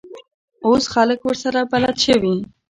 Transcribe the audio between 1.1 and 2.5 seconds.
ورسره بلد شوي.